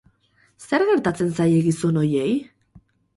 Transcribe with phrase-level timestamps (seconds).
[0.69, 2.33] Zer gertatzen zaie gizon horiei?